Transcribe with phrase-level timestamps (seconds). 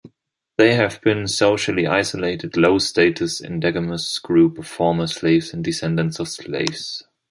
[0.57, 7.03] They have been socially-isolated, low-status, endogamous group of former slaves or descendants of slaves.